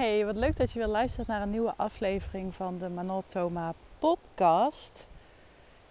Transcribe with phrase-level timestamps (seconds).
[0.00, 3.74] Hey, wat leuk dat je weer luistert naar een nieuwe aflevering van de Manol Thoma
[3.98, 5.06] podcast.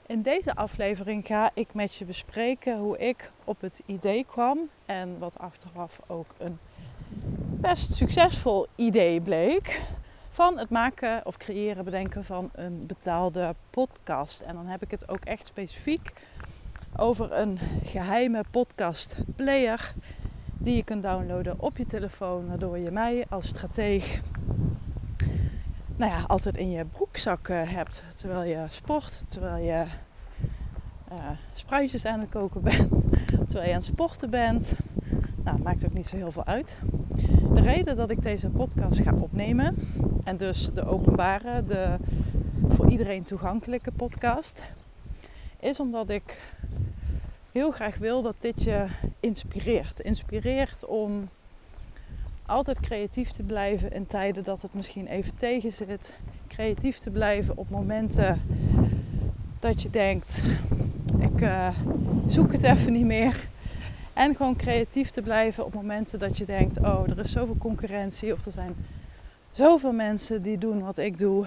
[0.05, 5.19] In deze aflevering ga ik met je bespreken hoe ik op het idee kwam en
[5.19, 6.59] wat achteraf ook een
[7.61, 9.82] best succesvol idee bleek
[10.30, 14.41] van het maken of creëren, bedenken van een betaalde podcast.
[14.41, 16.12] En dan heb ik het ook echt specifiek
[16.96, 19.94] over een geheime podcast player
[20.60, 24.22] die je kunt downloaden op je telefoon, waardoor je mij als strateeg
[25.98, 29.85] nou ja, altijd in je broekzak hebt terwijl je sport, terwijl je
[31.12, 31.18] uh,
[31.54, 34.77] spruitjes aan het koken bent, terwijl je aan het sporten bent.
[35.44, 36.77] Nou, maakt ook niet zo heel veel uit.
[37.54, 39.76] De reden dat ik deze podcast ga opnemen,
[40.23, 41.96] en dus de openbare, de
[42.68, 44.63] voor iedereen toegankelijke podcast,
[45.60, 46.38] is omdat ik
[47.59, 48.86] heel graag wil dat dit je
[49.20, 49.99] inspireert.
[49.99, 51.30] Inspireert om
[52.45, 56.13] altijd creatief te blijven in tijden dat het misschien even tegen zit.
[56.48, 58.41] Creatief te blijven op momenten
[59.60, 60.43] dat je denkt,
[61.20, 61.70] ik uh,
[62.26, 63.48] zoek het even niet meer.
[64.13, 68.33] En gewoon creatief te blijven op momenten dat je denkt, oh er is zoveel concurrentie
[68.33, 68.75] of er zijn
[69.52, 71.45] zoveel mensen die doen wat ik doe.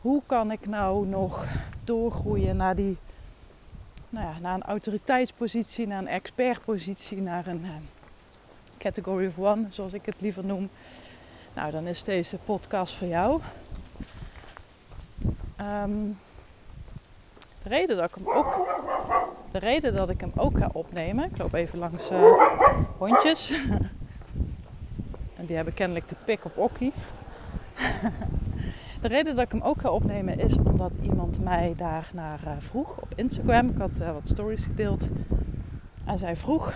[0.00, 1.46] Hoe kan ik nou nog
[1.84, 2.96] doorgroeien naar die
[4.12, 7.70] nou ja, naar een autoriteitspositie, naar een expertpositie, naar een uh,
[8.78, 10.70] category of one, zoals ik het liever noem.
[11.54, 13.40] Nou, dan is deze podcast voor jou.
[15.60, 16.18] Um,
[17.62, 18.66] de reden dat ik hem ook,
[19.50, 22.32] de reden dat ik hem ook ga opnemen, ik loop even langs uh,
[22.98, 23.52] hondjes.
[25.38, 26.92] en die hebben kennelijk de pik op okkie.
[29.02, 32.52] De reden dat ik hem ook ga opnemen is omdat iemand mij daar naar uh,
[32.58, 33.68] vroeg op Instagram.
[33.68, 35.08] Ik had uh, wat stories gedeeld.
[36.04, 36.74] En zij vroeg: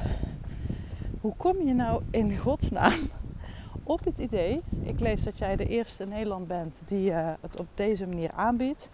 [1.21, 2.99] Hoe kom je nou in godsnaam
[3.83, 4.63] op het idee?
[4.83, 8.31] Ik lees dat jij de eerste in Nederland bent die uh, het op deze manier
[8.33, 8.91] aanbiedt.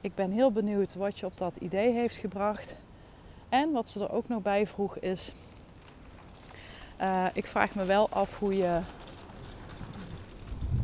[0.00, 2.74] Ik ben heel benieuwd wat je op dat idee heeft gebracht.
[3.48, 5.34] En wat ze er ook nog bij vroeg is:
[7.32, 8.80] Ik vraag me wel af hoe je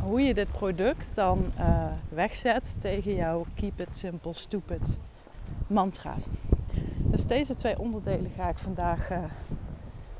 [0.06, 4.88] hoe je dit product dan uh, wegzet tegen jouw keep it simple stupid
[5.66, 6.14] mantra.
[6.98, 9.18] Dus deze twee onderdelen ga ik vandaag uh,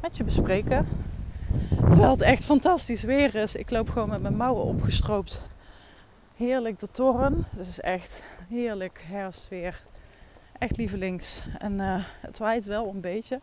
[0.01, 0.87] met je bespreken.
[1.91, 3.55] Terwijl het echt fantastisch weer is.
[3.55, 5.41] Ik loop gewoon met mijn mouwen opgestroopt.
[6.37, 7.47] Heerlijk de toren.
[7.57, 9.83] Het is echt heerlijk herfstweer.
[10.59, 11.45] Echt lievelings.
[11.59, 13.41] En uh, het waait wel een beetje.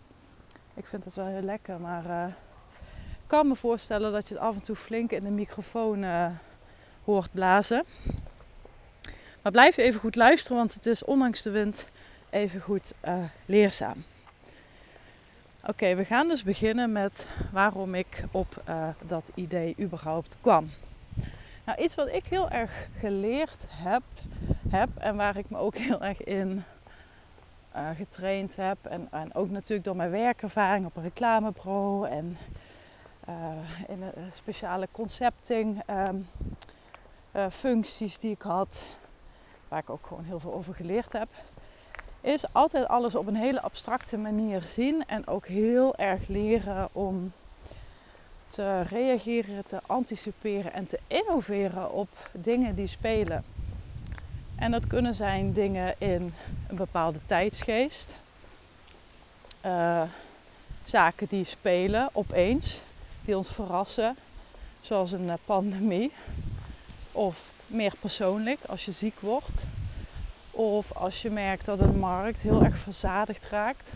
[0.74, 2.34] Ik vind het wel heel lekker, maar
[3.28, 6.26] kan me voorstellen dat je het af en toe flink in de microfoon uh,
[7.04, 7.84] hoort blazen.
[9.42, 11.88] Maar blijf even goed luisteren, want het is ondanks de wind
[12.30, 13.14] even goed uh,
[13.46, 14.04] leerzaam.
[15.68, 20.72] Oké, we gaan dus beginnen met waarom ik op uh, dat idee überhaupt kwam.
[21.66, 24.04] Nou, iets wat ik heel erg geleerd heb,
[24.70, 26.64] heb en waar ik me ook heel erg in
[27.96, 28.78] getraind heb.
[28.82, 32.38] En, en ook natuurlijk door mijn werkervaring op een reclamepro en
[33.88, 36.28] in een speciale concepting um,
[37.36, 38.84] uh, functies die ik had,
[39.68, 41.28] waar ik ook gewoon heel veel over geleerd heb,
[42.22, 47.32] is altijd alles op een hele abstracte manier zien en ook heel erg leren om
[48.48, 53.44] te reageren, te anticiperen en te innoveren op dingen die spelen.
[54.56, 56.34] En dat kunnen zijn dingen in
[56.68, 58.16] een bepaalde tijdsgeest,
[60.84, 62.84] zaken die spelen opeens
[63.26, 64.18] die ons verrassen,
[64.82, 66.12] zoals een eh, pandemie.
[67.12, 69.66] Of meer persoonlijk, als je ziek wordt.
[70.52, 73.94] Of als je merkt dat een markt heel erg verzadigd raakt.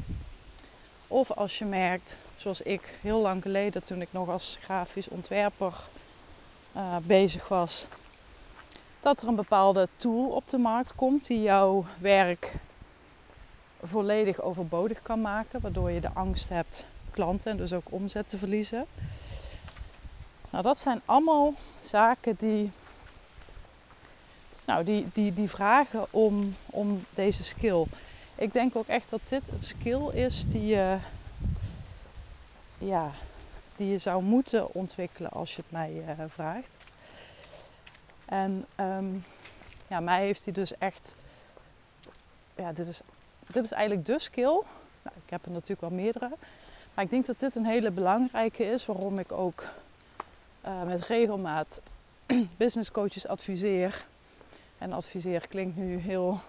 [1.08, 5.74] Of als je merkt, zoals ik heel lang geleden toen ik nog als grafisch ontwerper
[6.76, 7.86] uh, bezig was,
[9.00, 12.54] dat er een bepaalde tool op de markt komt die jouw werk
[13.84, 18.38] volledig overbodig kan maken, waardoor je de angst hebt klanten en dus ook omzet te
[18.38, 18.86] verliezen.
[20.58, 22.72] Nou, dat zijn allemaal zaken die,
[24.66, 27.86] nou, die, die, die vragen om, om deze skill.
[28.36, 30.98] Ik denk ook echt dat dit een skill is die je,
[32.78, 33.12] ja,
[33.76, 36.72] die je zou moeten ontwikkelen als je het mij uh, vraagt.
[38.26, 39.26] En um,
[39.88, 41.16] ja, mij heeft hij dus echt,
[42.56, 43.02] ja, dit is,
[43.48, 44.62] dit is eigenlijk de skill.
[45.02, 46.30] Nou, ik heb er natuurlijk wel meerdere.
[46.94, 49.64] Maar ik denk dat dit een hele belangrijke is waarom ik ook
[50.68, 51.82] uh, met regelmaat
[52.58, 54.06] business coaches adviseer.
[54.78, 56.40] En adviseer klinkt nu heel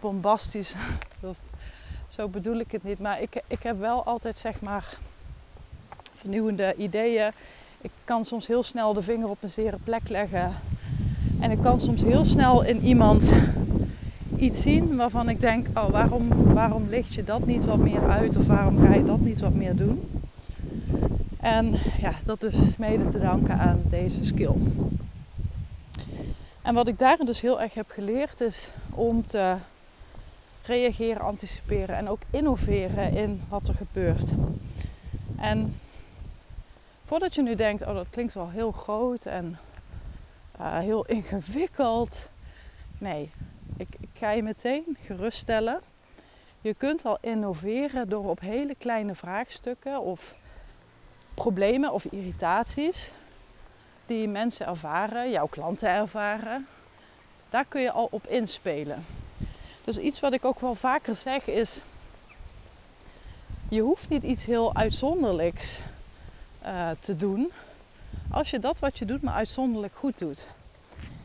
[0.00, 0.74] bombastisch.
[1.20, 1.38] dat,
[2.08, 2.98] zo bedoel ik het niet.
[2.98, 4.98] Maar ik, ik heb wel altijd zeg maar
[6.12, 7.32] vernieuwende ideeën.
[7.80, 10.54] Ik kan soms heel snel de vinger op een zere plek leggen.
[11.40, 13.34] En ik kan soms heel snel in iemand
[14.36, 18.36] iets zien waarvan ik denk: oh, waarom, waarom licht je dat niet wat meer uit?
[18.36, 20.19] Of waarom ga je dat niet wat meer doen?
[21.40, 24.54] En ja, dat is mede te danken aan deze skill.
[26.62, 29.56] En wat ik daarin dus heel erg heb geleerd is om te
[30.64, 34.30] reageren, anticiperen en ook innoveren in wat er gebeurt.
[35.38, 35.80] En
[37.04, 39.58] voordat je nu denkt, oh dat klinkt wel heel groot en
[40.60, 42.28] uh, heel ingewikkeld.
[42.98, 43.30] Nee,
[43.76, 45.80] ik, ik ga je meteen geruststellen.
[46.60, 50.34] Je kunt al innoveren door op hele kleine vraagstukken of
[51.34, 53.12] problemen of irritaties
[54.06, 56.66] die mensen ervaren, jouw klanten ervaren,
[57.50, 59.04] daar kun je al op inspelen.
[59.84, 61.82] Dus iets wat ik ook wel vaker zeg is:
[63.68, 65.80] je hoeft niet iets heel uitzonderlijks
[66.64, 67.50] uh, te doen,
[68.30, 70.48] als je dat wat je doet maar uitzonderlijk goed doet.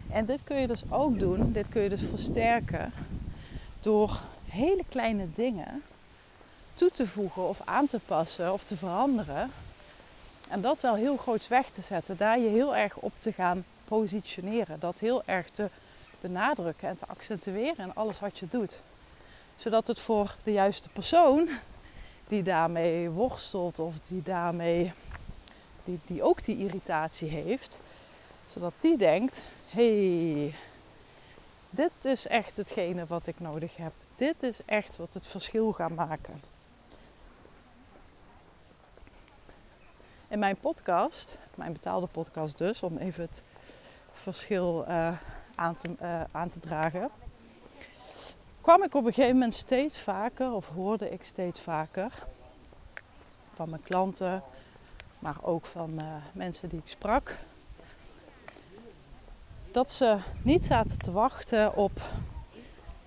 [0.10, 2.94] En dit kun je dus ook doen, dit kun je dus versterken
[3.80, 4.20] door
[4.50, 5.84] hele kleine dingen
[6.74, 9.52] toe te voegen of aan te passen of te veranderen.
[10.50, 13.66] En dat wel heel groots weg te zetten, daar je heel erg op te gaan
[13.86, 15.70] positioneren, dat heel erg te
[16.22, 18.80] benadrukken en te accentueren in alles wat je doet.
[19.56, 21.50] Zodat het voor de juiste persoon
[22.28, 24.94] die daarmee worstelt of die daarmee
[25.84, 27.80] die, die ook die irritatie heeft,
[28.52, 30.54] zodat die denkt: hey,
[31.70, 33.94] dit is echt hetgene wat ik nodig heb.
[34.16, 36.42] Dit is echt wat het verschil gaat maken.
[40.36, 43.44] In mijn podcast, mijn betaalde podcast dus, om even het
[44.14, 45.18] verschil uh,
[45.56, 47.10] aan, te, uh, aan te dragen,
[48.62, 52.12] kwam ik op een gegeven moment steeds vaker, of hoorde ik steeds vaker
[53.54, 54.44] van mijn klanten,
[55.20, 57.40] maar ook van uh, mensen die ik sprak,
[59.72, 62.02] dat ze niet zaten te wachten op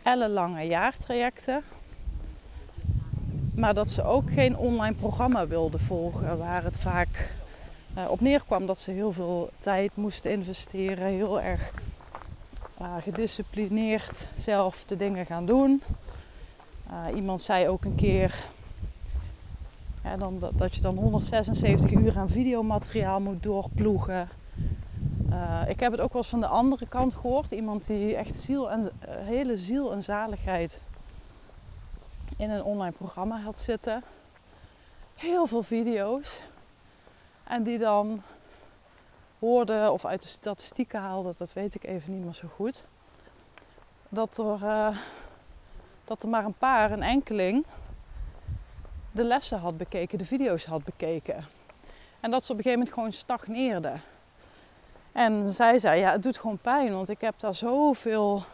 [0.03, 1.63] ellenlange jaartrajecten.
[3.59, 6.39] Maar dat ze ook geen online programma wilden volgen.
[6.39, 7.35] Waar het vaak
[7.97, 11.07] uh, op neerkwam dat ze heel veel tijd moesten investeren.
[11.07, 11.73] Heel erg
[12.81, 15.83] uh, gedisciplineerd zelf de dingen gaan doen.
[16.91, 18.35] Uh, iemand zei ook een keer
[20.19, 24.29] dan, dat, je dan 176 uur aan videomateriaal moet doorploegen.
[25.69, 27.51] Ik heb het ook wel eens van de andere kant gehoord.
[27.51, 30.81] Iemand die echt ziel en, hele ziel en zaligheid
[32.37, 34.03] in een online programma had zitten.
[35.15, 36.43] Heel veel video's.
[37.45, 38.23] En die dan
[39.39, 42.85] hoorde of uit de statistieken haalde, dat weet ik even niet meer zo goed.
[44.09, 44.97] Dat er, uh,
[46.05, 47.65] dat er maar een paar, een enkeling,
[49.11, 51.45] de lessen had bekeken, de video's had bekeken.
[52.21, 53.93] En dat ze op een gegeven moment gewoon stagneerde.
[55.13, 58.45] En zij zei, ja, het doet gewoon pijn, want ik heb daar zoveel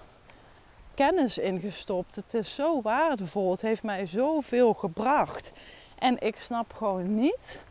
[0.94, 2.16] kennis in gestopt.
[2.16, 5.52] Het is zo waardevol, het heeft mij zoveel gebracht.
[5.98, 7.62] En ik snap gewoon niet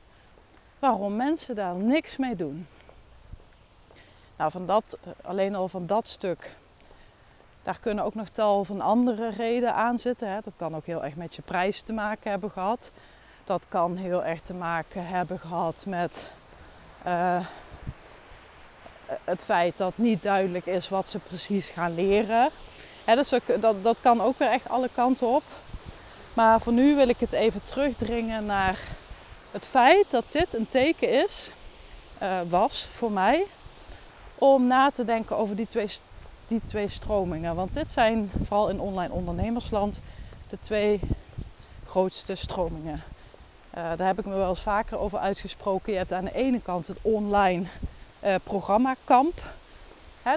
[0.79, 2.67] waarom mensen daar niks mee doen.
[4.37, 6.55] Nou, van dat, alleen al van dat stuk,
[7.63, 10.29] daar kunnen ook nog tal van andere redenen aan zitten.
[10.29, 10.39] Hè.
[10.43, 12.91] Dat kan ook heel erg met je prijs te maken hebben gehad.
[13.43, 16.27] Dat kan heel erg te maken hebben gehad met
[17.07, 17.45] uh,
[19.23, 22.49] het feit dat niet duidelijk is wat ze precies gaan leren.
[23.05, 25.43] Dus dat, dat kan ook weer echt alle kanten op.
[26.33, 28.77] Maar voor nu wil ik het even terugdringen naar
[29.51, 31.51] het feit dat dit een teken is,
[32.21, 33.45] uh, was voor mij,
[34.35, 35.87] om na te denken over die twee,
[36.47, 37.55] die twee stromingen.
[37.55, 40.01] Want dit zijn vooral in online ondernemersland
[40.47, 40.99] de twee
[41.87, 43.03] grootste stromingen.
[43.77, 45.91] Uh, daar heb ik me wel eens vaker over uitgesproken.
[45.91, 47.65] Je hebt aan de ene kant het online
[48.23, 48.95] uh, programma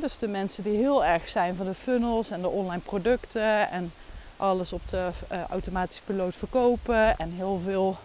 [0.01, 3.93] Dus de mensen die heel erg zijn van de funnels en de online producten en
[4.37, 7.97] alles op de uh, automatische piloot verkopen en heel veel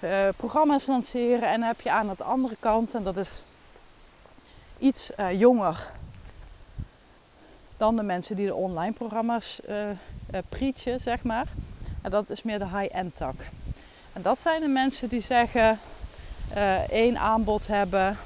[0.00, 1.48] uh, programma's lanceren.
[1.48, 3.42] En dan heb je aan de andere kant, en dat is
[4.78, 5.90] iets jonger
[7.76, 9.60] dan de mensen die de online programma's
[10.48, 11.46] preachen, zeg maar.
[12.02, 13.34] En dat is meer de high-end tak.
[14.12, 15.78] En dat zijn de mensen die zeggen
[16.90, 18.16] één aanbod hebben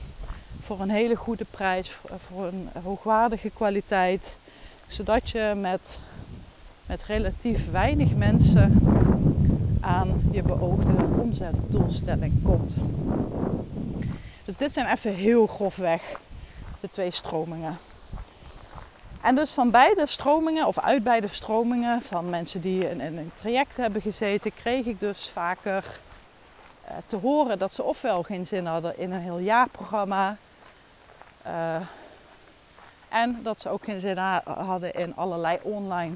[0.76, 4.36] voor een hele goede prijs, voor een hoogwaardige kwaliteit.
[4.86, 5.98] Zodat je met,
[6.86, 8.80] met relatief weinig mensen
[9.80, 12.76] aan je beoogde omzetdoelstelling komt.
[14.44, 16.02] Dus dit zijn even heel grofweg
[16.80, 17.78] de twee stromingen.
[19.22, 23.30] En dus van beide stromingen, of uit beide stromingen, van mensen die in, in een
[23.34, 25.84] traject hebben gezeten, kreeg ik dus vaker
[26.84, 30.36] eh, te horen dat ze ofwel geen zin hadden in een heel jaarprogramma.
[31.46, 31.76] Uh,
[33.08, 36.14] en dat ze ook geen zin hadden in allerlei online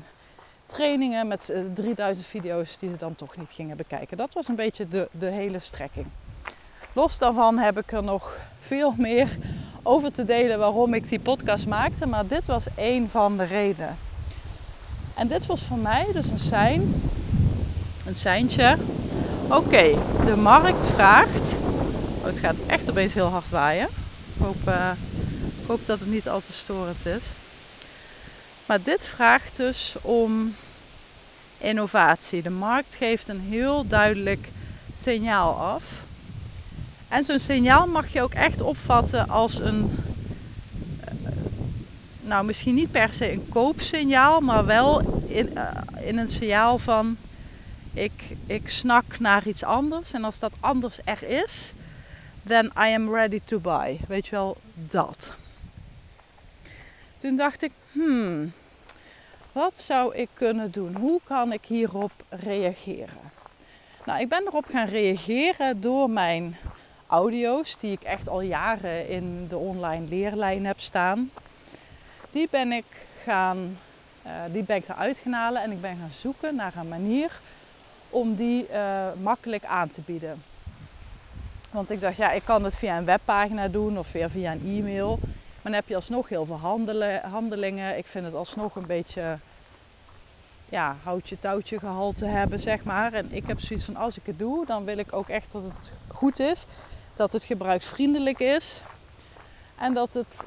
[0.64, 4.16] trainingen met 3000 video's die ze dan toch niet gingen bekijken.
[4.16, 6.06] Dat was een beetje de, de hele strekking.
[6.92, 9.28] Los daarvan heb ik er nog veel meer
[9.82, 12.06] over te delen waarom ik die podcast maakte.
[12.06, 13.96] Maar dit was één van de redenen.
[15.14, 17.02] En dit was voor mij dus een sein.
[18.06, 18.76] Een seintje.
[19.48, 21.58] Oké, de markt vraagt.
[22.18, 23.88] Oh, het gaat echt opeens heel hard waaien.
[24.34, 24.90] Ik hoop, uh,
[25.66, 27.30] ik hoop dat het niet al te storend is.
[28.66, 30.54] Maar dit vraagt dus om
[31.58, 32.42] innovatie.
[32.42, 34.48] De markt geeft een heel duidelijk
[34.94, 35.84] signaal af.
[37.08, 39.90] En zo'n signaal mag je ook echt opvatten als een,
[41.00, 41.12] eh,
[42.20, 45.70] nou misschien niet per se een koopsignaal, maar wel in, uh,
[46.00, 47.16] in een signaal van
[47.92, 50.12] ik, ik snak naar iets anders.
[50.12, 51.72] En als dat anders er is,
[52.46, 54.00] then I am ready to buy.
[54.08, 55.34] Weet je wel, dat.
[57.16, 58.52] Toen dacht ik, hmm,
[59.52, 60.96] wat zou ik kunnen doen?
[60.96, 63.30] Hoe kan ik hierop reageren?
[64.04, 66.56] Nou, ik ben erop gaan reageren door mijn
[67.06, 71.30] audio's, die ik echt al jaren in de online leerlijn heb staan.
[72.30, 73.78] Die ben ik gaan,
[74.26, 77.40] uh, die ben ik eruit gaan halen en ik ben gaan zoeken naar een manier
[78.10, 80.42] om die uh, makkelijk aan te bieden.
[81.70, 84.76] Want ik dacht, ja, ik kan het via een webpagina doen of via, via een
[84.78, 85.18] e-mail.
[85.66, 87.98] Dan heb je alsnog heel veel handelen, handelingen.
[87.98, 89.38] Ik vind het alsnog een beetje
[90.68, 93.12] ja, houtje touwtje gehalte hebben, zeg maar.
[93.12, 95.62] En ik heb zoiets van, als ik het doe, dan wil ik ook echt dat
[95.62, 96.66] het goed is
[97.14, 98.80] dat het gebruiksvriendelijk is
[99.78, 100.46] en dat het,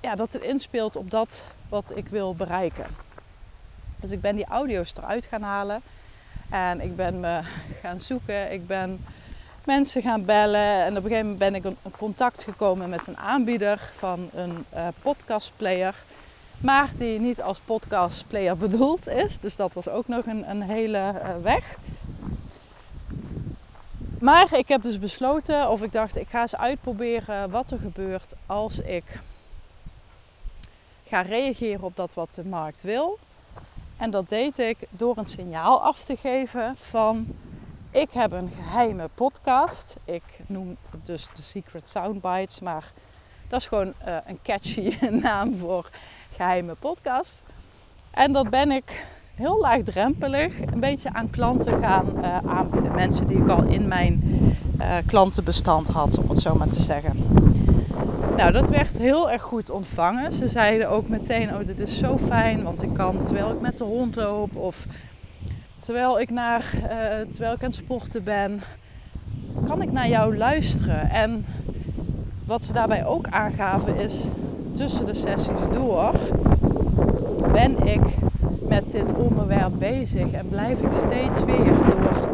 [0.00, 2.86] ja, dat het inspeelt op dat wat ik wil bereiken.
[4.00, 5.82] Dus ik ben die audio's eruit gaan halen
[6.50, 7.40] en ik ben me
[7.82, 8.52] gaan zoeken.
[8.52, 9.04] Ik ben
[9.64, 13.18] mensen gaan bellen en op een gegeven moment ben ik in contact gekomen met een
[13.18, 15.94] aanbieder van een uh, podcastplayer.
[16.58, 19.40] Maar die niet als podcastplayer bedoeld is.
[19.40, 21.76] Dus dat was ook nog een, een hele uh, weg.
[24.20, 28.34] Maar ik heb dus besloten, of ik dacht, ik ga eens uitproberen wat er gebeurt
[28.46, 29.04] als ik
[31.06, 33.18] ga reageren op dat wat de markt wil.
[33.96, 37.26] En dat deed ik door een signaal af te geven van
[37.92, 39.96] ik heb een geheime podcast.
[40.04, 42.92] Ik noem het dus de Secret Soundbites, maar
[43.48, 45.90] dat is gewoon uh, een catchy naam voor
[46.36, 47.42] geheime podcast.
[48.10, 52.94] En dat ben ik heel laagdrempelig een beetje aan klanten gaan uh, aanbieden.
[52.94, 54.22] Mensen die ik al in mijn
[54.80, 57.16] uh, klantenbestand had, om het zo maar te zeggen.
[58.36, 60.32] Nou, dat werd heel erg goed ontvangen.
[60.32, 63.78] Ze zeiden ook meteen: Oh, dit is zo fijn, want ik kan terwijl ik met
[63.78, 64.86] de hond loop of
[65.84, 66.88] terwijl ik, naar, uh,
[67.30, 68.60] terwijl ik aan het sporten ben,
[69.64, 71.10] kan ik naar jou luisteren.
[71.10, 71.44] En
[72.44, 74.28] wat ze daarbij ook aangaven is:
[74.72, 76.12] tussen de sessies door
[77.52, 78.02] ben ik
[78.68, 82.28] met dit onderwerp bezig en blijf ik steeds weer door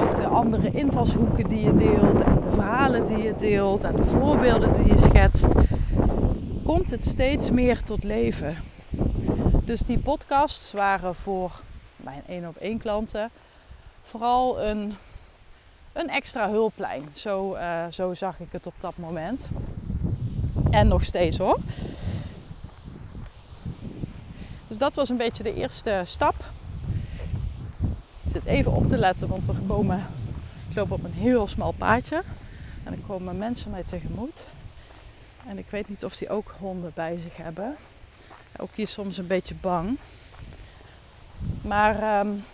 [0.00, 4.04] ook de andere invalshoeken die je deelt en de verhalen die je deelt en de
[4.04, 5.54] voorbeelden die je schetst,
[6.64, 8.54] komt het steeds meer tot leven.
[9.64, 11.60] Dus die podcasts waren voor
[12.08, 13.30] mijn één op één klanten
[14.02, 14.96] vooral een,
[15.92, 17.08] een extra hulplijn.
[17.12, 19.48] Zo, uh, zo zag ik het op dat moment.
[20.70, 21.58] En nog steeds hoor.
[24.68, 26.34] Dus dat was een beetje de eerste stap.
[28.24, 30.06] Zit even op te letten, want er komen,
[30.68, 32.22] ik loop op een heel smal paadje.
[32.84, 34.46] En er komen mensen mij tegemoet.
[35.46, 37.76] En ik weet niet of die ook honden bij zich hebben.
[38.56, 39.98] Ook hier soms een beetje bang.
[41.68, 42.44] Maar um,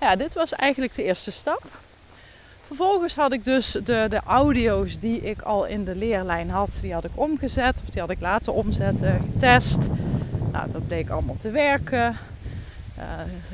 [0.00, 1.62] ja, dit was eigenlijk de eerste stap.
[2.60, 6.92] Vervolgens had ik dus de, de audio's die ik al in de leerlijn had, die
[6.92, 7.80] had ik omgezet.
[7.82, 9.88] Of die had ik laten omzetten, getest.
[10.52, 12.16] Nou, dat bleek allemaal te werken.
[12.98, 13.04] Uh,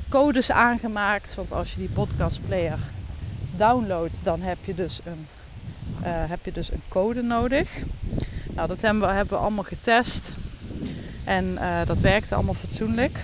[0.08, 2.78] codes aangemaakt, want als je die podcastplayer
[3.56, 5.26] downloadt, dan heb je dus een,
[6.00, 7.82] uh, heb je dus een code nodig.
[8.54, 10.32] Nou, dat hebben we, allemaal getest.
[11.24, 13.18] En uh, dat werkte allemaal fatsoenlijk.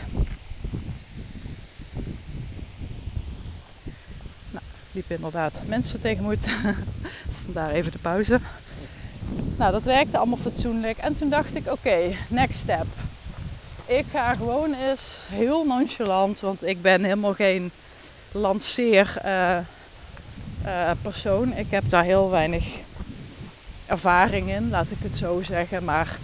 [4.92, 6.44] Liep inderdaad mensen tegen moet.
[7.28, 8.40] dus vandaar even de pauze.
[9.56, 10.98] Nou, dat werkte allemaal fatsoenlijk.
[10.98, 12.86] En toen dacht ik, oké, next step
[13.86, 17.70] ik ga gewoon eens heel nonchalant, want ik ben helemaal geen
[18.32, 19.58] lanceer uh,
[20.66, 21.52] uh, persoon.
[21.56, 22.64] Ik heb daar heel weinig
[23.86, 25.84] ervaring in, laat ik het zo zeggen.
[25.84, 26.18] Maar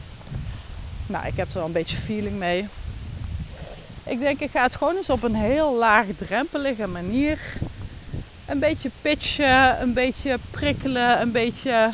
[1.07, 2.69] nou, ik heb er wel een beetje feeling mee.
[4.05, 7.39] Ik denk, ik ga het gewoon eens op een heel laagdrempelige manier
[8.49, 11.93] een beetje pitchen, een beetje prikkelen, een beetje,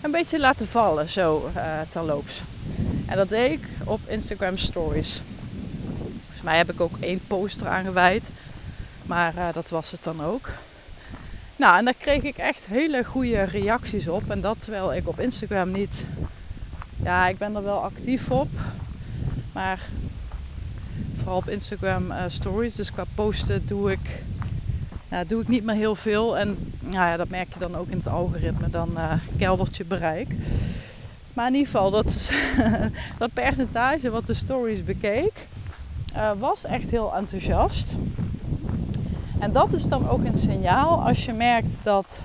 [0.00, 2.42] een beetje laten vallen zo uh, terloops.
[3.06, 5.22] En dat deed ik op Instagram Stories.
[6.22, 8.30] Volgens mij heb ik ook één poster aangeweid.
[9.02, 10.50] Maar uh, dat was het dan ook.
[11.56, 14.30] Nou, en daar kreeg ik echt hele goede reacties op.
[14.30, 16.06] En dat terwijl ik op Instagram niet.
[17.02, 18.48] Ja, ik ben er wel actief op.
[19.52, 19.80] Maar
[21.14, 22.74] vooral op Instagram uh, stories.
[22.74, 24.22] Dus qua posten doe ik,
[25.08, 26.38] nou, doe ik niet meer heel veel.
[26.38, 28.70] En nou ja, dat merk je dan ook in het algoritme.
[28.70, 30.36] Dan uh, keldert je bereik.
[31.34, 32.32] Maar in ieder geval, dat,
[33.18, 35.46] dat percentage wat de stories bekeek,
[36.16, 37.96] uh, was echt heel enthousiast.
[39.38, 42.22] En dat is dan ook een signaal als je merkt dat,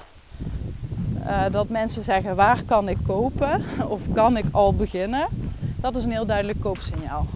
[1.26, 5.28] uh, dat mensen zeggen waar kan ik kopen of kan ik al beginnen.
[5.76, 7.28] Dat is een heel duidelijk koopsignaal.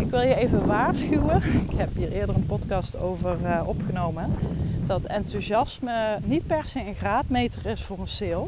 [0.00, 1.42] Ik wil je even waarschuwen.
[1.70, 4.34] Ik heb hier eerder een podcast over uh, opgenomen.
[4.86, 8.46] Dat enthousiasme niet per se een graadmeter is voor een sale.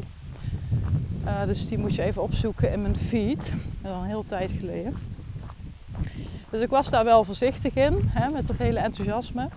[1.25, 3.53] Uh, dus die moet je even opzoeken in mijn feed.
[3.81, 4.95] Dat is al een hele tijd geleden.
[6.49, 9.49] Dus ik was daar wel voorzichtig in, hè, met dat hele enthousiasme.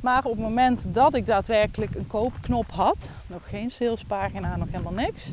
[0.00, 4.92] Maar op het moment dat ik daadwerkelijk een koopknop had, nog geen salespagina, nog helemaal
[4.92, 5.32] niks,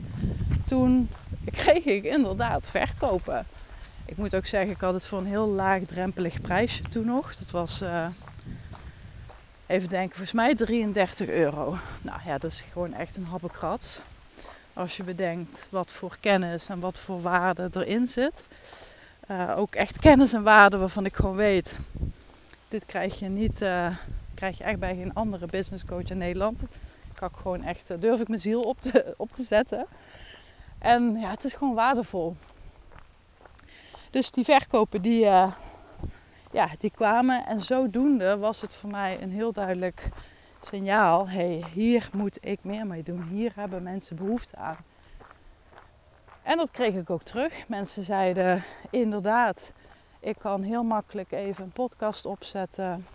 [0.62, 1.10] toen
[1.52, 3.46] kreeg ik inderdaad verkopen.
[4.06, 7.36] Ik moet ook zeggen, ik had het voor een heel laagdrempelig prijsje toen nog.
[7.36, 8.08] Dat was, uh,
[9.66, 11.78] even denken, volgens mij 33 euro.
[12.02, 14.02] Nou ja, dat is gewoon echt een happekrat.
[14.74, 18.44] Als je bedenkt wat voor kennis en wat voor waarde erin zit.
[19.32, 21.78] Uh, ook echt kennis en waarde waarvan ik gewoon weet.
[22.68, 23.88] Dit krijg je niet, uh,
[24.34, 26.62] krijg je echt bij geen andere business coach in Nederland.
[26.62, 26.70] Ik
[27.14, 29.86] kan gewoon echt, durf ik mijn ziel op te, op te zetten.
[30.80, 32.36] En ja, het is gewoon waardevol.
[34.16, 35.20] Dus die verkopen die,
[36.52, 37.46] ja, die kwamen.
[37.46, 40.10] En zodoende was het voor mij een heel duidelijk
[40.60, 41.30] signaal.
[41.30, 43.24] hey, hier moet ik meer mee doen.
[43.24, 44.78] Hier hebben mensen behoefte aan.
[46.44, 47.68] En dat kreeg ik ook terug.
[47.68, 49.72] Mensen zeiden inderdaad,
[50.20, 53.08] ik kan heel makkelijk even een podcast opzetten.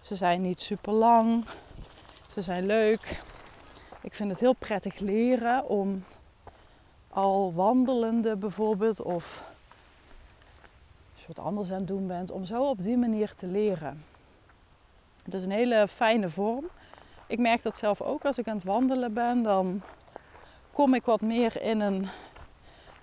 [0.00, 1.44] Ze zijn niet super lang.
[2.32, 3.20] Ze zijn leuk.
[4.00, 6.04] Ik vind het heel prettig leren om
[7.08, 9.54] al wandelende bijvoorbeeld of
[11.26, 14.04] wat anders aan het doen bent, om zo op die manier te leren.
[15.22, 16.64] Het is een hele fijne vorm.
[17.26, 19.82] Ik merk dat zelf ook als ik aan het wandelen ben, dan
[20.72, 22.08] kom ik wat meer in een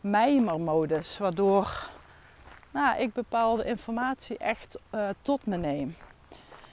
[0.01, 1.89] mijmermodus, waardoor
[2.71, 5.95] nou, ik bepaalde informatie echt uh, tot me neem.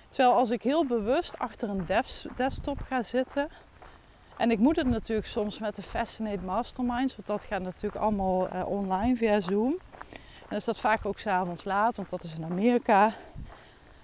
[0.08, 1.86] Terwijl als ik heel bewust achter een
[2.36, 3.48] desktop ga zitten,
[4.36, 8.54] en ik moet het natuurlijk soms met de Fascinate Masterminds, want dat gaat natuurlijk allemaal
[8.54, 9.76] uh, online via Zoom.
[10.50, 13.12] En is dat vaak ook s'avonds laat, want dat is in Amerika.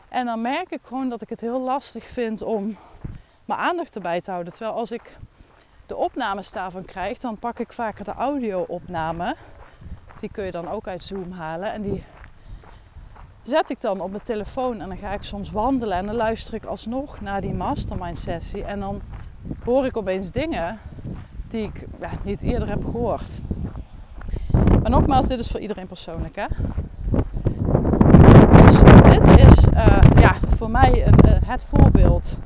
[0.08, 2.76] En dan merk ik gewoon dat ik het heel lastig vind om
[3.44, 4.52] mijn aandacht erbij te houden.
[4.52, 5.18] Terwijl als ik
[5.86, 9.36] de opnames daarvan krijg, dan pak ik vaker de audio-opname.
[10.20, 11.72] Die kun je dan ook uit Zoom halen.
[11.72, 12.04] En die
[13.42, 15.96] zet ik dan op mijn telefoon en dan ga ik soms wandelen.
[15.96, 18.64] En dan luister ik alsnog naar die mastermind sessie.
[18.64, 19.00] En dan
[19.64, 20.78] hoor ik opeens dingen
[21.48, 23.40] die ik ja, niet eerder heb gehoord.
[24.86, 26.36] Maar nogmaals, dit is voor iedereen persoonlijk.
[26.36, 26.46] Hè?
[28.62, 32.36] Dus dit is uh, ja, voor mij een, uh, het voorbeeld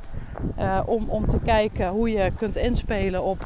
[0.58, 3.44] uh, om, om te kijken hoe je kunt inspelen op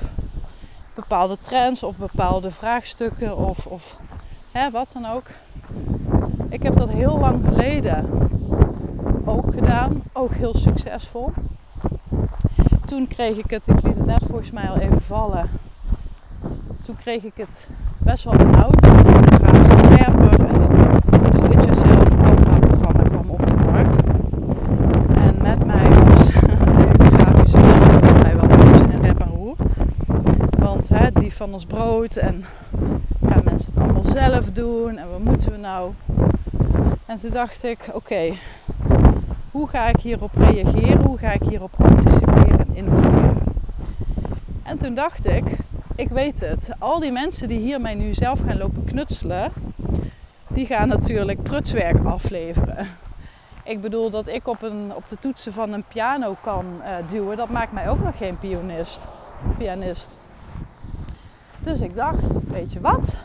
[0.95, 3.97] bepaalde trends of bepaalde vraagstukken of, of
[4.53, 5.27] hè, wat dan ook.
[6.49, 8.09] Ik heb dat heel lang geleden
[9.25, 11.33] ook gedaan, ook heel succesvol.
[12.85, 15.51] Toen kreeg ik het, ik liet het net volgens mij al even vallen.
[16.83, 17.67] Toen kreeg ik het
[18.05, 18.81] best wel benauwd.
[18.81, 23.97] Toen was ik grafisch ontwerper en het do-it-yourself Canva-programma kwam op de markt.
[25.15, 26.27] En met mij was
[26.99, 29.57] de grafische wereld volgens mij wel een en rep en roer.
[30.59, 32.45] Want hè, die van ons brood en
[33.29, 35.93] gaan mensen het allemaal zelf doen en wat moeten we nou?
[37.07, 38.33] En toen dacht ik, oké,
[39.51, 41.05] hoe ga ik hierop reageren?
[41.07, 43.37] Hoe ga ik hierop anticiperen en innoveren?
[44.63, 45.45] En toen dacht ik,
[45.95, 46.71] ik weet het.
[46.79, 49.53] Al die mensen die hier mij nu zelf gaan lopen knutselen,
[50.49, 52.87] die gaan natuurlijk prutswerk afleveren.
[53.65, 57.37] Ik bedoel dat ik op, een, op de toetsen van een piano kan uh, duwen,
[57.37, 59.07] dat maakt mij ook nog geen pianist.
[59.59, 60.17] pianist.
[61.61, 63.17] Dus ik dacht, weet je wat?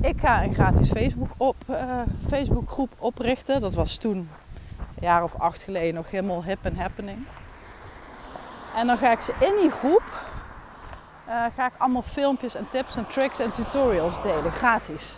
[0.00, 3.60] Ik ga een gratis Facebook, op, uh, Facebook groep oprichten.
[3.60, 4.28] Dat was toen, een
[5.00, 7.18] jaar of acht geleden, nog helemaal hip en happening.
[8.76, 10.02] En dan ga ik ze in die groep
[11.28, 15.16] uh, ga ik allemaal filmpjes en tips en tricks en tutorials delen, gratis.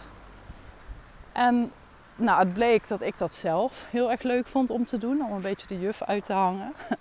[1.32, 1.72] En
[2.16, 5.32] nou, het bleek dat ik dat zelf heel erg leuk vond om te doen, om
[5.32, 6.72] een beetje de juf uit te hangen.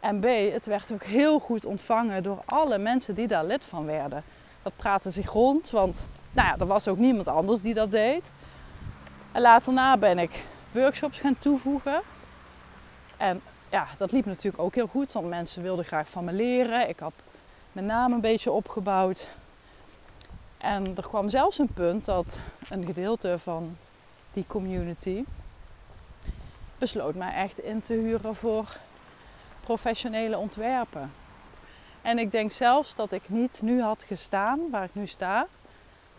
[0.00, 3.84] En B, het werd ook heel goed ontvangen door alle mensen die daar lid van
[3.84, 4.24] werden.
[4.62, 8.32] Dat praatte zich rond, want nou ja, er was ook niemand anders die dat deed.
[9.32, 12.00] En later na ben ik workshops gaan toevoegen.
[13.16, 16.88] En ja, dat liep natuurlijk ook heel goed, want mensen wilden graag van me leren.
[16.88, 17.12] Ik had
[17.72, 19.28] mijn naam een beetje opgebouwd.
[20.58, 23.76] En er kwam zelfs een punt dat een gedeelte van
[24.32, 25.24] die community
[26.78, 28.76] besloot mij echt in te huren voor
[29.60, 31.12] professionele ontwerpen.
[32.02, 35.46] En ik denk zelfs dat ik niet nu had gestaan waar ik nu sta,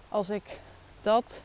[0.10, 0.60] als ik
[1.02, 1.42] dat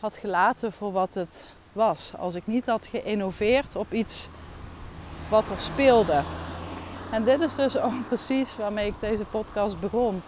[0.00, 2.12] had gelaten voor wat het was.
[2.18, 4.28] Als ik niet had geïnnoveerd op iets
[5.28, 6.22] wat er speelde.
[7.10, 10.22] En dit is dus ook precies waarmee ik deze podcast begon.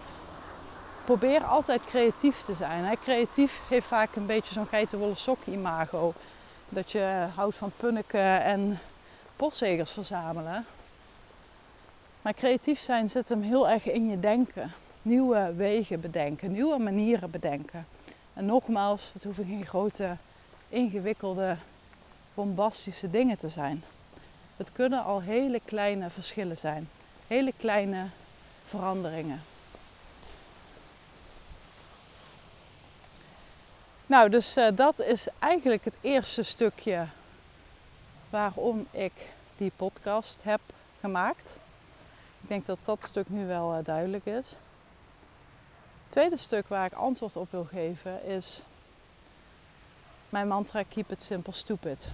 [1.05, 2.97] Probeer altijd creatief te zijn.
[3.03, 6.13] Creatief heeft vaak een beetje zo'n geitenwolle sok imago.
[6.69, 8.79] Dat je houdt van punniken en
[9.35, 10.65] postzegels verzamelen.
[12.21, 14.71] Maar creatief zijn zit hem heel erg in je denken.
[15.01, 17.87] Nieuwe wegen bedenken, nieuwe manieren bedenken.
[18.33, 20.15] En nogmaals, het hoeven geen grote,
[20.69, 21.55] ingewikkelde,
[22.33, 23.83] bombastische dingen te zijn.
[24.63, 26.89] Het kunnen al hele kleine verschillen zijn.
[27.27, 28.07] Hele kleine
[28.65, 29.41] veranderingen.
[34.05, 37.07] Nou, dus uh, dat is eigenlijk het eerste stukje
[38.29, 39.13] waarom ik
[39.57, 40.61] die podcast heb
[40.99, 41.59] gemaakt.
[42.41, 44.49] Ik denk dat dat stuk nu wel uh, duidelijk is.
[46.03, 48.61] Het tweede stuk waar ik antwoord op wil geven is
[50.29, 52.09] mijn mantra Keep it simple stupid.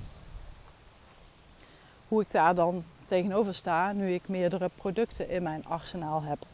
[2.10, 6.45] Hoe ik daar dan tegenover sta nu ik meerdere producten in mijn arsenaal heb.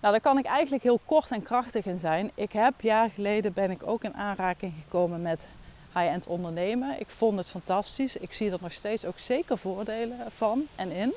[0.00, 2.30] Nou, daar kan ik eigenlijk heel kort en krachtig in zijn.
[2.34, 5.46] Ik heb jaar geleden ben ik ook in aanraking gekomen met
[5.94, 7.00] high-end ondernemen.
[7.00, 8.16] Ik vond het fantastisch.
[8.16, 11.14] Ik zie er nog steeds ook zeker voordelen van en in.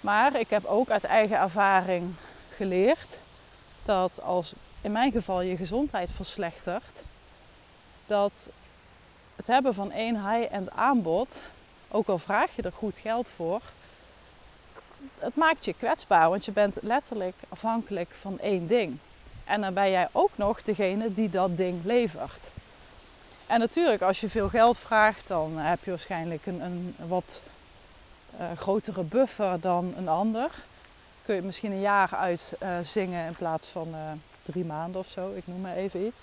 [0.00, 2.14] Maar ik heb ook uit eigen ervaring
[2.50, 3.18] geleerd
[3.84, 7.02] dat als in mijn geval je gezondheid verslechtert,
[8.06, 8.50] dat
[9.38, 11.42] het hebben van één high-end aanbod,
[11.88, 13.60] ook al vraag je er goed geld voor,
[15.18, 18.98] het maakt je kwetsbaar, want je bent letterlijk afhankelijk van één ding.
[19.44, 22.50] En dan ben jij ook nog degene die dat ding levert.
[23.46, 27.42] En natuurlijk, als je veel geld vraagt, dan heb je waarschijnlijk een, een wat
[28.40, 30.50] uh, grotere buffer dan een ander.
[31.22, 33.96] Kun je misschien een jaar uit uh, zingen in plaats van uh,
[34.42, 36.20] drie maanden of zo, ik noem maar even iets.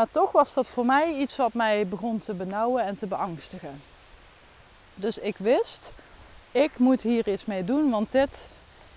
[0.00, 3.82] Maar toch was dat voor mij iets wat mij begon te benauwen en te beangstigen.
[4.94, 5.92] Dus ik wist,
[6.50, 8.48] ik moet hier iets mee doen, want dit,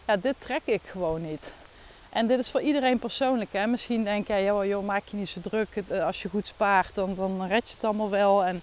[0.07, 1.53] ja, dit trek ik gewoon niet.
[2.09, 3.53] En dit is voor iedereen persoonlijk.
[3.53, 3.67] Hè?
[3.67, 5.75] Misschien denk jij, joh, joh, maak je niet zo druk.
[5.75, 8.43] Eh, als je goed spaart, dan, dan red je het allemaal wel.
[8.43, 8.61] En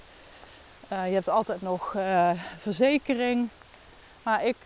[0.93, 3.49] uh, je hebt altijd nog uh, verzekering.
[4.23, 4.57] Maar ik,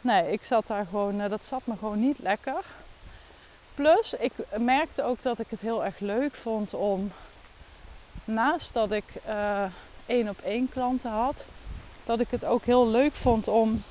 [0.00, 2.64] nee, ik zat daar gewoon, dat zat me gewoon niet lekker.
[3.74, 7.12] Plus, ik merkte ook dat ik het heel erg leuk vond om,
[8.24, 9.04] naast dat ik
[10.06, 11.44] één op één klanten had,
[12.04, 13.82] dat ik het ook heel leuk vond om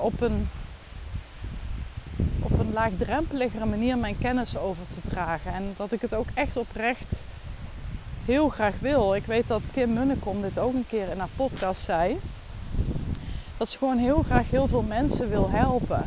[0.00, 0.48] op een
[2.42, 5.52] op een laagdrempeligere manier mijn kennis over te dragen.
[5.52, 7.22] En dat ik het ook echt oprecht
[8.24, 9.14] heel graag wil.
[9.14, 12.20] Ik weet dat Kim Munnekom dit ook een keer in haar podcast zei.
[13.56, 16.04] Dat ze gewoon heel graag heel veel mensen wil helpen.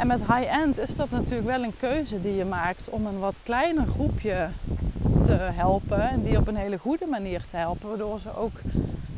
[0.00, 3.34] En met high-end is dat natuurlijk wel een keuze die je maakt om een wat
[3.42, 4.48] kleiner groepje
[5.22, 6.10] te helpen.
[6.10, 7.88] En die op een hele goede manier te helpen.
[7.88, 8.60] Waardoor ze ook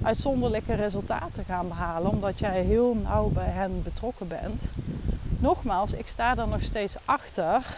[0.03, 2.11] uitzonderlijke resultaten gaan behalen.
[2.11, 4.63] Omdat jij heel nauw bij hen betrokken bent
[5.39, 7.77] nogmaals, ik sta er nog steeds achter.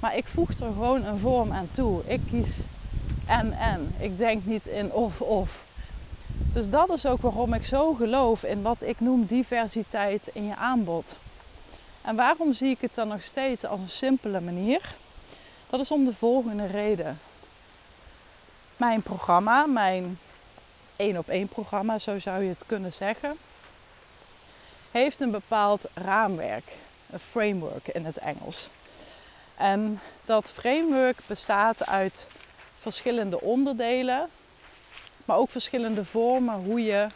[0.00, 2.00] Maar ik voeg er gewoon een vorm aan toe.
[2.06, 2.64] Ik kies
[3.26, 3.94] en en.
[3.98, 5.64] Ik denk niet in of of.
[6.52, 10.56] Dus dat is ook waarom ik zo geloof in wat ik noem diversiteit in je
[10.56, 11.16] aanbod.
[12.08, 14.94] En waarom zie ik het dan nog steeds als een simpele manier?
[15.70, 17.20] Dat is om de volgende reden.
[18.76, 20.18] Mijn programma, mijn
[20.96, 23.36] één op één programma, zo zou je het kunnen zeggen,
[24.90, 26.76] heeft een bepaald raamwerk
[27.10, 28.68] een framework in het Engels.
[29.56, 32.26] En dat framework bestaat uit
[32.74, 34.28] verschillende onderdelen,
[35.24, 37.06] maar ook verschillende vormen hoe je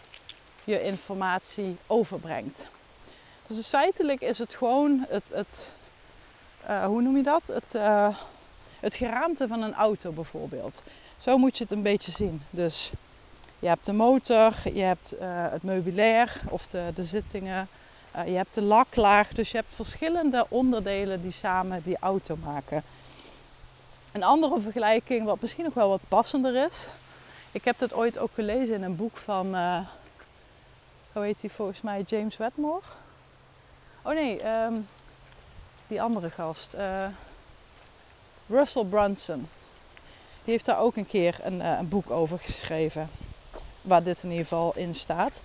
[0.64, 2.66] je informatie overbrengt.
[3.56, 5.72] Dus, feitelijk is het gewoon het, het
[6.68, 7.46] uh, hoe noem je dat?
[7.46, 8.08] Het, uh,
[8.80, 10.82] het geraamte van een auto bijvoorbeeld.
[11.18, 12.42] Zo moet je het een beetje zien.
[12.50, 12.92] Dus
[13.58, 17.68] je hebt de motor, je hebt uh, het meubilair of de, de zittingen,
[18.26, 22.82] je hebt de laklaag, dus je hebt verschillende onderdelen die samen die auto maken.
[24.12, 26.88] Een andere vergelijking, wat misschien nog wel wat passender is.
[27.52, 29.54] Ik heb dit ooit ook gelezen in een boek van
[31.12, 32.02] hoe heet hij volgens mij?
[32.06, 32.82] James Wedmore?
[34.04, 34.74] Oh nee, ehm,
[35.86, 36.74] die andere gast.
[36.74, 37.06] Uh,
[38.46, 39.48] Russell Brunson.
[40.44, 43.10] Die heeft daar ook een keer een, uh, een boek over geschreven.
[43.80, 45.42] Waar dit in ieder geval in staat.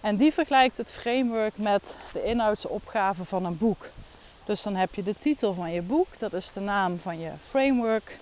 [0.00, 3.88] En die vergelijkt het framework met de inhoudsopgave van een boek.
[4.44, 7.30] Dus dan heb je de titel van je boek, dat is de naam van je
[7.40, 8.18] framework.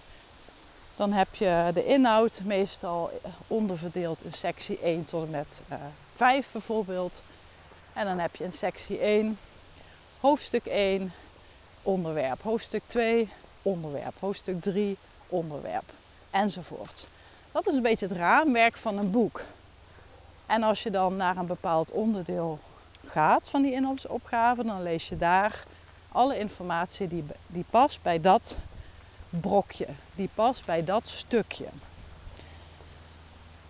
[0.96, 5.76] Dan heb je de inhoud, meestal onderverdeeld in sectie 1 tot en met uh,
[6.14, 7.22] 5 bijvoorbeeld.
[7.92, 9.38] En dan heb je in sectie 1
[10.20, 11.12] hoofdstuk 1
[11.82, 13.28] onderwerp, hoofdstuk 2
[13.62, 14.96] onderwerp, hoofdstuk 3
[15.28, 15.92] onderwerp
[16.30, 17.08] enzovoort.
[17.52, 19.42] Dat is een beetje het raamwerk van een boek.
[20.46, 22.58] En als je dan naar een bepaald onderdeel
[23.06, 25.64] gaat van die inhoudsopgave, dan lees je daar
[26.12, 28.56] alle informatie die, die past bij dat
[29.30, 31.66] brokje, die past bij dat stukje.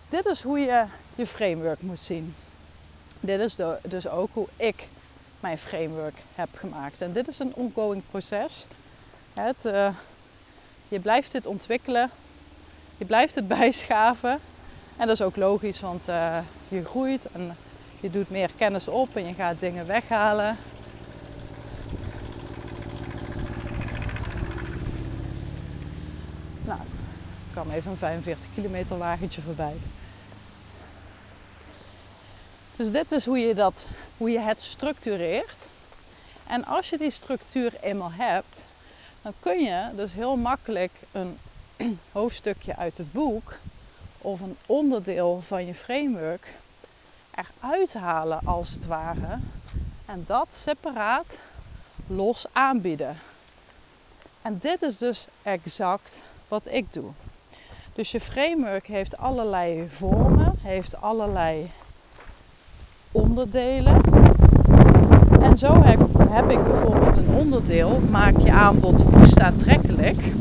[0.09, 0.85] Dit is hoe je
[1.15, 2.35] je framework moet zien.
[3.21, 4.89] Dit is dus ook hoe ik
[5.41, 7.01] mijn framework heb gemaakt.
[7.01, 8.67] En dit is een ongoing proces.
[9.35, 9.95] Het, uh,
[10.89, 12.11] je blijft dit ontwikkelen,
[12.97, 14.39] je blijft het bijschaven.
[14.97, 17.57] En dat is ook logisch, want uh, je groeit en
[18.01, 20.57] je doet meer kennis op en je gaat dingen weghalen.
[26.65, 29.77] Nou, ik kwam even een 45 kilometer wagentje voorbij.
[32.79, 33.87] Dus dit is hoe je, dat,
[34.17, 35.69] hoe je het structureert.
[36.47, 38.65] En als je die structuur eenmaal hebt,
[39.23, 41.39] dan kun je dus heel makkelijk een
[42.13, 43.59] hoofdstukje uit het boek
[44.19, 46.47] of een onderdeel van je framework
[47.31, 49.39] eruit halen als het ware.
[50.07, 51.39] En dat separaat
[52.07, 53.17] los aanbieden.
[54.43, 57.11] En dit is dus exact wat ik doe.
[57.93, 61.71] Dus je framework heeft allerlei vormen, heeft allerlei
[63.39, 64.01] onderdelen.
[65.41, 65.99] En zo heb,
[66.31, 70.33] heb ik bijvoorbeeld een onderdeel, maak je aanbod woest aantrekkelijk.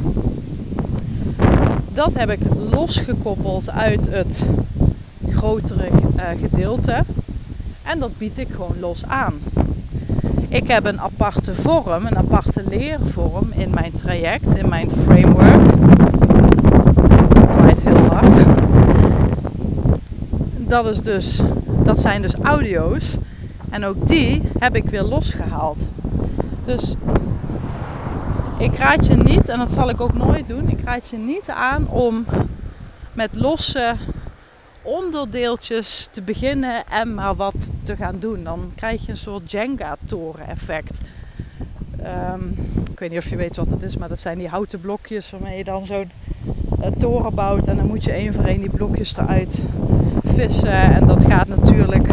[1.93, 2.39] Dat heb ik
[2.71, 4.45] losgekoppeld uit het
[5.29, 7.03] grotere uh, gedeelte.
[7.83, 9.33] En dat bied ik gewoon los aan.
[10.47, 15.71] Ik heb een aparte vorm, een aparte leervorm in mijn traject, in mijn framework.
[17.39, 18.39] Het waait heel hard.
[20.67, 21.41] Dat, is dus,
[21.87, 23.15] dat zijn dus audio's.
[23.69, 25.87] En ook die heb ik weer losgehaald.
[26.63, 26.95] Dus
[28.57, 31.49] ik raad je niet, en dat zal ik ook nooit doen, ik raad je niet
[31.49, 32.25] aan om
[33.13, 33.95] met losse
[34.81, 38.43] onderdeeltjes te beginnen en maar wat te gaan doen.
[38.43, 40.99] Dan krijg je een soort Jenga-toren effect.
[42.03, 42.47] Ehm,
[42.91, 45.31] ik weet niet of je weet wat het is, maar dat zijn die houten blokjes
[45.31, 46.11] waarmee je dan zo'n
[46.81, 47.67] uh, toren bouwt.
[47.67, 49.61] En dan moet je één voor één die blokjes eruit
[50.37, 52.07] En dat gaat natuurlijk,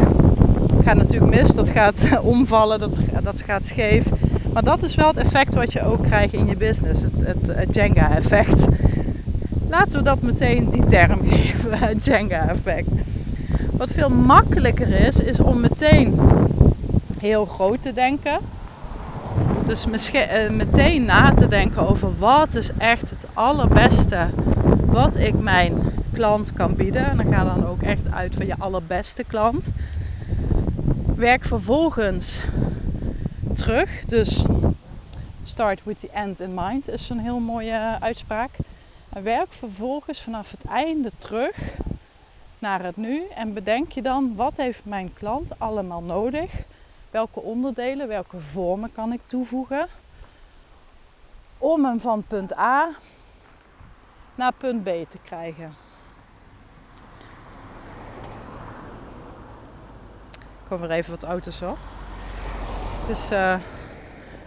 [0.84, 4.06] gaat natuurlijk mis, dat gaat omvallen, dat, dat gaat scheef.
[4.52, 7.56] Maar dat is wel het effect wat je ook krijgt in je business, het, het,
[7.56, 8.66] het Jenga-effect.
[9.68, 12.88] Laten we dat meteen die term geven, Jenga-effect.
[13.70, 16.20] Wat veel makkelijker is, is om meteen
[17.18, 18.38] heel groot te denken.
[19.66, 24.26] Dus eh, meteen na te denken over wat is echt het allerbeste
[24.86, 25.72] wat ik mijn
[26.14, 27.06] klant kan bieden.
[27.06, 29.68] En dan ga dan ook echt uit van je allerbeste klant.
[31.16, 32.42] Werk vervolgens
[33.54, 34.04] terug.
[34.04, 34.44] Dus
[35.42, 38.50] start with the end in mind is een heel mooie uitspraak.
[39.08, 41.56] Werk vervolgens vanaf het einde terug
[42.58, 46.62] naar het nu en bedenk je dan wat heeft mijn klant allemaal nodig?
[47.10, 49.86] Welke onderdelen, welke vormen kan ik toevoegen
[51.58, 52.88] om hem van punt A
[54.34, 55.83] naar punt B te krijgen?
[60.68, 61.76] Hoor weer even wat auto's hoor.
[63.00, 63.56] Het is uh,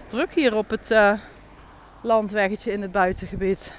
[0.07, 1.19] druk hier op het uh,
[2.01, 3.73] landweggetje in het buitengebied.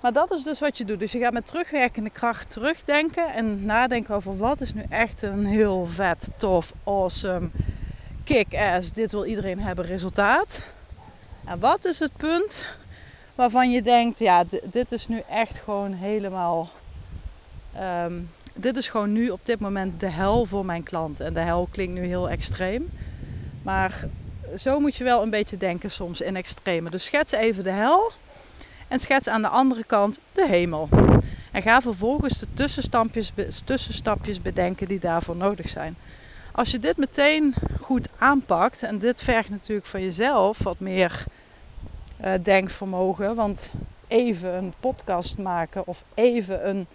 [0.00, 1.00] Maar dat is dus wat je doet.
[1.00, 5.46] Dus je gaat met terugwerkende kracht terugdenken en nadenken over wat is nu echt een
[5.46, 7.50] heel vet, tof, awesome,
[8.24, 10.62] kick-ass, dit wil iedereen hebben resultaat.
[11.44, 12.66] En wat is het punt
[13.34, 16.70] waarvan je denkt, ja, dit is nu echt gewoon helemaal,
[17.80, 21.20] um, dit is gewoon nu op dit moment de hel voor mijn klant.
[21.20, 22.90] En de hel klinkt nu heel extreem.
[23.62, 24.08] Maar
[24.56, 26.90] zo moet je wel een beetje denken soms in extreme.
[26.90, 28.12] Dus schets even de hel
[28.88, 30.88] en schets aan de andere kant de hemel.
[31.52, 33.32] En ga vervolgens de tussenstapjes,
[33.64, 35.96] tussenstapjes bedenken die daarvoor nodig zijn.
[36.52, 41.24] Als je dit meteen goed aanpakt, en dit vergt natuurlijk van jezelf wat meer
[42.24, 43.72] uh, denkvermogen, want
[44.08, 46.86] even een podcast maken of even een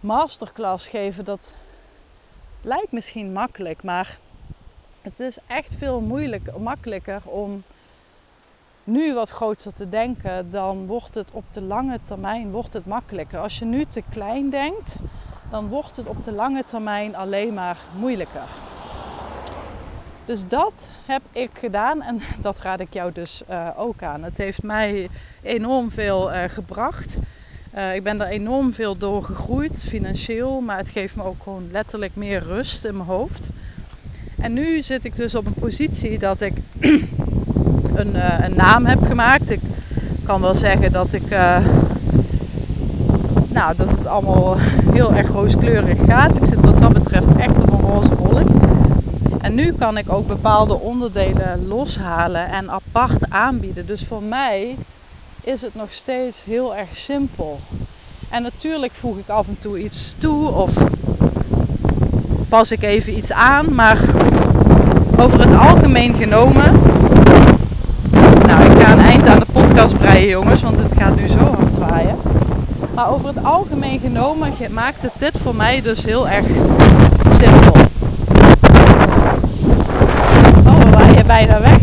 [0.00, 1.54] masterclass geven, dat
[2.60, 4.18] lijkt misschien makkelijk, maar
[5.00, 7.62] het is echt veel moeilijker, makkelijker om
[8.84, 13.38] nu wat groter te denken, dan wordt het op de lange termijn wordt het makkelijker.
[13.38, 14.96] Als je nu te klein denkt,
[15.50, 18.48] dan wordt het op de lange termijn alleen maar moeilijker.
[20.24, 24.22] Dus dat heb ik gedaan en dat raad ik jou dus uh, ook aan.
[24.22, 25.08] Het heeft mij
[25.42, 27.18] enorm veel uh, gebracht.
[27.74, 31.68] Uh, ik ben er enorm veel door gegroeid, financieel, maar het geeft me ook gewoon
[31.72, 33.50] letterlijk meer rust in mijn hoofd.
[34.40, 36.52] En nu zit ik dus op een positie dat ik
[37.94, 39.50] een, uh, een, naam heb gemaakt.
[39.50, 39.60] Ik
[40.24, 41.30] kan wel zeggen dat ik.
[41.30, 41.58] Uh,
[43.48, 44.56] nou, dat het allemaal
[44.96, 46.36] heel erg rooskleurig gaat.
[46.36, 48.48] Ik zit wat dat betreft echt op een roze wolk.
[49.40, 53.86] En nu kan ik ook bepaalde onderdelen loshalen en apart aanbieden.
[53.86, 54.76] Dus voor mij
[55.42, 57.60] is het nog steeds heel erg simpel.
[58.28, 60.84] En natuurlijk voeg ik af en toe iets toe of
[62.48, 63.98] pas ik even iets aan, maar
[65.16, 66.80] over het algemeen genomen.
[68.46, 71.38] Nou, ik ga een eind aan de podcast breien, jongens, want het gaat nu zo
[71.38, 72.16] hard waaien.
[72.94, 76.46] Maar over het algemeen genomen maakt het dit voor mij dus heel erg
[77.28, 77.72] simpel.
[80.66, 81.80] Oh, we waaien bijna weg.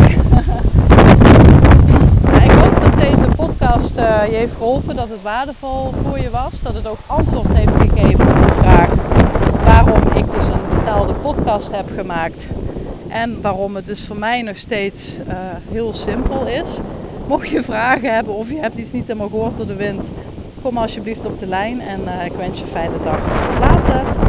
[2.44, 3.26] ik hoop dat deze
[3.72, 7.54] podcast uh, je heeft geholpen, dat het waardevol voor je was, dat het ook antwoord
[7.54, 8.90] heeft gegeven op de vraag
[9.64, 12.50] waarom ik dus een betaalde podcast heb gemaakt.
[13.08, 15.34] En waarom het dus voor mij nog steeds uh,
[15.72, 16.80] heel simpel is.
[17.28, 20.12] Mocht je vragen hebben of je hebt iets niet helemaal gehoord door de wind,
[20.62, 23.20] kom alsjeblieft op de lijn en uh, ik wens je een fijne dag.
[23.60, 24.27] Later!